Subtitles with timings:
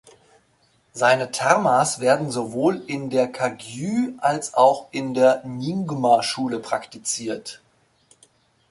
[0.93, 7.61] Seine Termas werden sowohl in der Kagyü- als auch in der Nyingma-Schule praktiziert.